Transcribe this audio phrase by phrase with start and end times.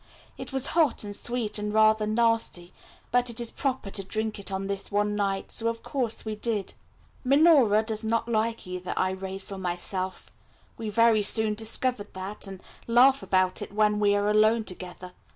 [0.35, 2.73] It was hot, and sweet, and rather nasty,
[3.11, 6.35] but it is proper to drink it on this one night, so of course we
[6.35, 6.73] did.
[7.23, 10.31] Minora does not like either Irais or myself.
[10.75, 15.13] We very soon discovered that, and laugh about it when we are alone together.